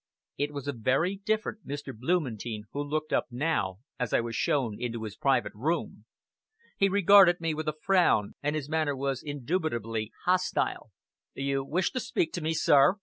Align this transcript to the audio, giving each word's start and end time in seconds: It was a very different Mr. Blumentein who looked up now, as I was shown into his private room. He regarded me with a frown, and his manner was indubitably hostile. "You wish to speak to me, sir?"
It 0.39 0.51
was 0.51 0.67
a 0.67 0.73
very 0.73 1.17
different 1.17 1.67
Mr. 1.67 1.93
Blumentein 1.95 2.63
who 2.71 2.81
looked 2.81 3.13
up 3.13 3.27
now, 3.29 3.81
as 3.99 4.13
I 4.13 4.19
was 4.19 4.35
shown 4.35 4.81
into 4.81 5.03
his 5.03 5.15
private 5.15 5.51
room. 5.53 6.05
He 6.75 6.89
regarded 6.89 7.39
me 7.39 7.53
with 7.53 7.67
a 7.67 7.77
frown, 7.83 8.33
and 8.41 8.55
his 8.55 8.67
manner 8.67 8.95
was 8.95 9.21
indubitably 9.21 10.11
hostile. 10.25 10.89
"You 11.35 11.63
wish 11.63 11.91
to 11.91 11.99
speak 11.99 12.33
to 12.33 12.41
me, 12.41 12.55
sir?" 12.55 12.95